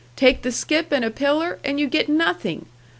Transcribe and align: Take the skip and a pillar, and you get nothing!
Take 0.15 0.41
the 0.41 0.51
skip 0.51 0.91
and 0.91 1.05
a 1.05 1.11
pillar, 1.11 1.59
and 1.63 1.79
you 1.79 1.85
get 1.85 2.09
nothing! 2.09 2.65